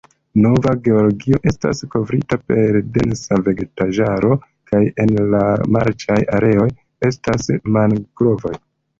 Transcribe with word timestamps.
Nova 0.43 0.71
Georgio 0.85 1.39
estas 1.49 1.81
kovrita 1.95 2.37
per 2.51 2.77
densa 2.95 3.37
vegetaĵaro, 3.47 4.31
kaj 4.71 4.79
en 5.03 5.13
la 5.35 5.43
marĉaj 5.75 6.17
areoj 6.39 6.67
estas 7.11 7.51
mangrovoj. 7.77 8.55